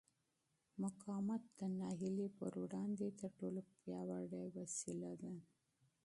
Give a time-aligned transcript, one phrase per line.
[0.81, 5.33] مقاومت د ناهیلۍ پر وړاندې تر ټولو پیاوړې وسله ده.